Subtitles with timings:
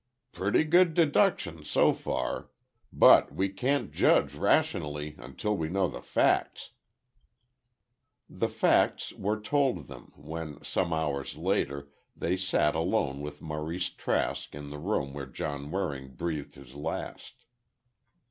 [0.31, 2.49] "Pretty good deduction so far.
[2.91, 6.71] But we can't judge rationally until we know the facts."
[8.27, 14.55] The facts were told them, when, some hours later, they sat, alone with Maurice Trask
[14.55, 17.35] in the room where John Waring breathed his last.